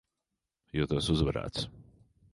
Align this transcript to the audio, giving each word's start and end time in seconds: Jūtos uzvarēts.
Jūtos 0.79 1.11
uzvarēts. 1.17 1.71